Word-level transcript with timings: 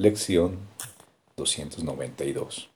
Lección 0.00 0.56
292. 1.36 2.70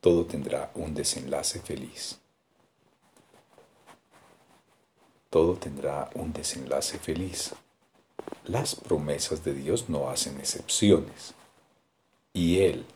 Todo 0.00 0.24
tendrá 0.24 0.70
un 0.74 0.94
desenlace 0.94 1.60
feliz. 1.60 2.18
Todo 5.28 5.56
tendrá 5.56 6.08
un 6.14 6.32
desenlace 6.32 6.98
feliz. 6.98 7.54
Las 8.46 8.76
promesas 8.76 9.44
de 9.44 9.52
Dios 9.52 9.90
no 9.90 10.08
hacen 10.08 10.38
excepciones. 10.38 11.34
Y 12.32 12.60
Él 12.60 12.86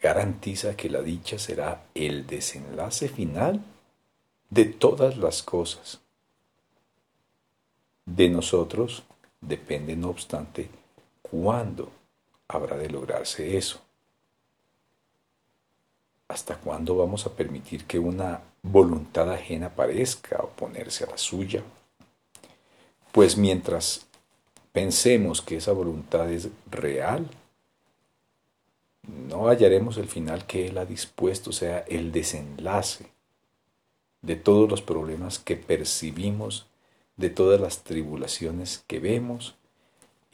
garantiza 0.00 0.76
que 0.76 0.88
la 0.88 1.02
dicha 1.02 1.40
será 1.40 1.82
el 1.96 2.24
desenlace 2.24 3.08
final 3.08 3.64
de 4.50 4.66
todas 4.66 5.16
las 5.16 5.42
cosas. 5.42 6.02
De 8.06 8.28
nosotros 8.28 9.02
depende, 9.40 9.96
no 9.96 10.10
obstante, 10.10 10.70
cuándo 11.20 11.90
habrá 12.48 12.76
de 12.76 12.90
lograrse 12.90 13.56
eso. 13.56 13.80
¿Hasta 16.28 16.56
cuándo 16.56 16.96
vamos 16.96 17.26
a 17.26 17.34
permitir 17.34 17.84
que 17.84 17.98
una 17.98 18.40
voluntad 18.62 19.30
ajena 19.30 19.70
parezca 19.70 20.38
oponerse 20.38 21.04
a 21.04 21.10
la 21.10 21.18
suya? 21.18 21.62
Pues 23.12 23.36
mientras 23.36 24.06
pensemos 24.72 25.42
que 25.42 25.58
esa 25.58 25.72
voluntad 25.72 26.30
es 26.30 26.48
real, 26.70 27.28
no 29.02 29.48
hallaremos 29.48 29.98
el 29.98 30.08
final 30.08 30.46
que 30.46 30.66
Él 30.66 30.78
ha 30.78 30.86
dispuesto, 30.86 31.50
o 31.50 31.52
sea, 31.52 31.80
el 31.80 32.10
desenlace 32.10 33.06
de 34.22 34.36
todos 34.36 34.68
los 34.68 34.80
problemas 34.80 35.38
que 35.38 35.56
percibimos, 35.56 36.66
de 37.16 37.28
todas 37.28 37.60
las 37.60 37.84
tribulaciones 37.84 38.82
que 38.86 38.98
vemos 38.98 39.56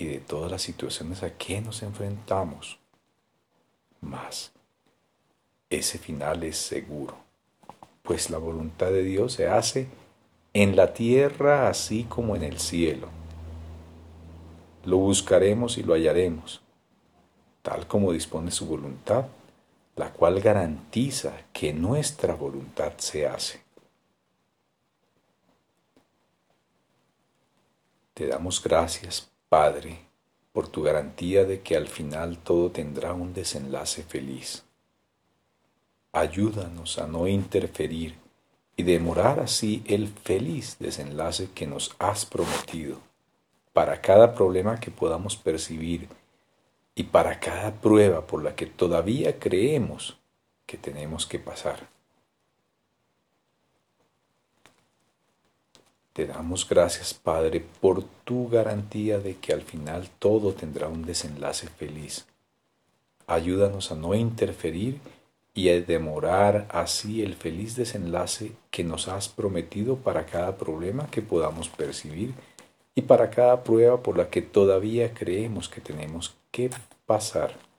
y 0.01 0.07
de 0.07 0.19
todas 0.19 0.51
las 0.51 0.63
situaciones 0.63 1.23
a 1.23 1.37
que 1.37 1.61
nos 1.61 1.83
enfrentamos. 1.83 2.79
Mas 4.01 4.51
ese 5.69 5.99
final 5.99 6.43
es 6.43 6.57
seguro, 6.57 7.19
pues 8.03 8.31
la 8.31 8.39
voluntad 8.39 8.87
de 8.87 9.03
Dios 9.03 9.35
se 9.35 9.47
hace 9.47 9.89
en 10.55 10.75
la 10.75 10.95
tierra 10.95 11.69
así 11.69 12.05
como 12.05 12.35
en 12.35 12.45
el 12.45 12.59
cielo. 12.59 13.09
Lo 14.87 14.97
buscaremos 14.97 15.77
y 15.77 15.83
lo 15.83 15.93
hallaremos, 15.93 16.63
tal 17.61 17.87
como 17.87 18.13
dispone 18.13 18.51
su 18.51 18.67
voluntad, 18.67 19.27
la 19.97 20.15
cual 20.15 20.41
garantiza 20.41 21.35
que 21.53 21.75
nuestra 21.75 22.35
voluntad 22.35 22.95
se 22.97 23.27
hace. 23.27 23.61
Te 28.15 28.27
damos 28.27 28.63
gracias, 28.63 29.31
Padre, 29.51 29.99
por 30.53 30.69
tu 30.69 30.81
garantía 30.85 31.45
de 31.45 31.61
que 31.61 31.77
al 31.77 31.89
final 31.89 32.39
todo 32.39 32.71
tendrá 32.71 33.15
un 33.15 33.35
desenlace 33.35 34.05
feliz. 34.05 34.63
Ayúdanos 36.13 37.01
a 37.01 37.09
no 37.09 37.27
interferir 37.27 38.15
y 38.77 38.85
demorar 38.85 39.41
así 39.41 39.83
el 39.89 40.07
feliz 40.07 40.77
desenlace 40.79 41.49
que 41.53 41.67
nos 41.67 41.97
has 41.99 42.27
prometido 42.27 43.01
para 43.73 44.01
cada 44.01 44.37
problema 44.37 44.79
que 44.79 44.93
podamos 44.93 45.37
percibir 45.37 46.07
y 46.95 47.03
para 47.03 47.41
cada 47.41 47.73
prueba 47.73 48.29
por 48.29 48.45
la 48.45 48.55
que 48.55 48.67
todavía 48.67 49.41
creemos 49.41 50.17
que 50.65 50.79
tenemos 50.79 51.27
que 51.27 51.41
pasar. 51.41 51.89
Te 56.21 56.27
damos 56.27 56.69
gracias, 56.69 57.15
Padre, 57.15 57.65
por 57.81 58.05
tu 58.25 58.51
garantía 58.51 59.19
de 59.21 59.37
que 59.37 59.55
al 59.55 59.63
final 59.63 60.11
todo 60.19 60.53
tendrá 60.53 60.87
un 60.87 61.03
desenlace 61.03 61.67
feliz. 61.67 62.27
Ayúdanos 63.27 63.91
a 63.91 63.95
no 63.95 64.15
interferir 64.15 65.01
y 65.55 65.71
a 65.71 65.81
demorar 65.81 66.69
así 66.69 67.23
el 67.23 67.37
feliz 67.37 67.75
desenlace 67.75 68.53
que 68.71 68.85
nos 68.85 69.09
has 69.09 69.31
prometido 69.31 69.97
para 69.97 70.27
cada 70.27 70.59
problema 70.59 71.07
que 71.11 71.23
podamos 71.23 71.71
percibir 71.71 72.35
y 72.95 73.01
para 73.01 73.31
cada 73.31 73.65
prueba 73.65 74.03
por 74.03 74.19
la 74.19 74.29
que 74.29 74.43
todavía 74.43 75.15
creemos 75.15 75.71
que 75.71 75.81
tenemos 75.81 76.37
que 76.51 76.69
pasar. 77.07 77.70